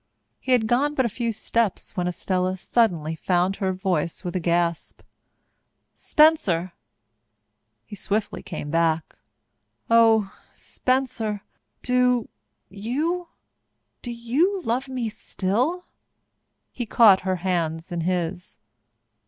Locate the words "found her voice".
3.13-4.23